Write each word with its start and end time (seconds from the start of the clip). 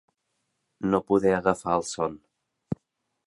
No 0.93 1.01
poder 1.11 1.33
agafar 1.39 1.75
el 1.77 1.83
son. 1.89 2.17